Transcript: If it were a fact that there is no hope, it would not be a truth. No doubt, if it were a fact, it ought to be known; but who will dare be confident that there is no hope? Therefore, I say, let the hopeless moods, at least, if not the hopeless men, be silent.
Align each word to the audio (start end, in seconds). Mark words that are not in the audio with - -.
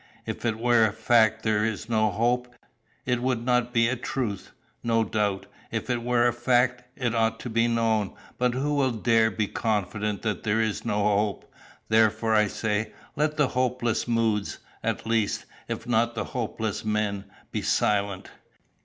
If 0.25 0.45
it 0.45 0.57
were 0.57 0.85
a 0.85 0.91
fact 0.91 1.43
that 1.43 1.43
there 1.47 1.63
is 1.63 1.87
no 1.87 2.09
hope, 2.09 2.47
it 3.05 3.21
would 3.21 3.45
not 3.45 3.71
be 3.71 3.87
a 3.87 3.95
truth. 3.95 4.49
No 4.81 5.03
doubt, 5.03 5.45
if 5.69 5.91
it 5.91 6.01
were 6.01 6.27
a 6.27 6.33
fact, 6.33 6.81
it 6.95 7.13
ought 7.13 7.39
to 7.41 7.51
be 7.51 7.67
known; 7.67 8.15
but 8.39 8.55
who 8.55 8.73
will 8.73 8.89
dare 8.89 9.29
be 9.29 9.45
confident 9.45 10.23
that 10.23 10.41
there 10.41 10.59
is 10.59 10.83
no 10.83 11.03
hope? 11.03 11.53
Therefore, 11.87 12.33
I 12.33 12.47
say, 12.47 12.93
let 13.15 13.37
the 13.37 13.49
hopeless 13.49 14.07
moods, 14.07 14.57
at 14.83 15.05
least, 15.05 15.45
if 15.67 15.85
not 15.85 16.15
the 16.15 16.23
hopeless 16.23 16.83
men, 16.83 17.25
be 17.51 17.61
silent. 17.61 18.31